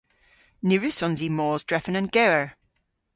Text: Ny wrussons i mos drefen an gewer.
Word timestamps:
Ny 0.67 0.75
wrussons 0.77 1.19
i 1.27 1.29
mos 1.37 1.61
drefen 1.69 1.99
an 1.99 2.07
gewer. 2.15 2.47